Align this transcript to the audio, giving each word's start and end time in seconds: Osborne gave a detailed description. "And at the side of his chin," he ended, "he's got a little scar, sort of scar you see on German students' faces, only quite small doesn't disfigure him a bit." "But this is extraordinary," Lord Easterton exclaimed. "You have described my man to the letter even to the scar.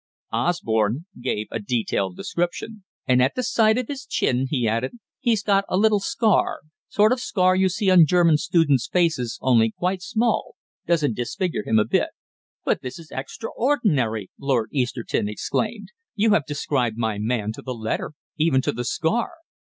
Osborne 0.33 1.05
gave 1.21 1.45
a 1.51 1.59
detailed 1.59 2.17
description. 2.17 2.83
"And 3.05 3.21
at 3.21 3.35
the 3.35 3.43
side 3.43 3.77
of 3.77 3.87
his 3.87 4.03
chin," 4.03 4.47
he 4.49 4.67
ended, 4.67 4.93
"he's 5.19 5.43
got 5.43 5.63
a 5.69 5.77
little 5.77 5.99
scar, 5.99 6.61
sort 6.89 7.11
of 7.11 7.19
scar 7.19 7.55
you 7.55 7.69
see 7.69 7.91
on 7.91 8.07
German 8.07 8.37
students' 8.37 8.87
faces, 8.87 9.37
only 9.43 9.69
quite 9.69 10.01
small 10.01 10.55
doesn't 10.87 11.13
disfigure 11.15 11.61
him 11.63 11.77
a 11.77 11.85
bit." 11.85 12.09
"But 12.65 12.81
this 12.81 12.97
is 12.97 13.11
extraordinary," 13.11 14.31
Lord 14.39 14.69
Easterton 14.73 15.29
exclaimed. 15.29 15.89
"You 16.15 16.31
have 16.31 16.47
described 16.47 16.97
my 16.97 17.19
man 17.19 17.51
to 17.51 17.61
the 17.61 17.75
letter 17.75 18.13
even 18.37 18.63
to 18.63 18.71
the 18.71 18.85
scar. 18.85 19.33